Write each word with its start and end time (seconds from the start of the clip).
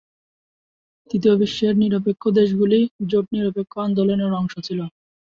তৃতীয় 1.11 1.35
বিশ্বের 1.41 1.73
নিরপেক্ষ 1.81 2.23
দেশগুলি 2.39 2.79
জোট 3.09 3.25
নিরপেক্ষ 3.35 3.73
আন্দোলনের 3.87 4.31
অংশ 4.33 4.53
ছিল। 4.67 4.79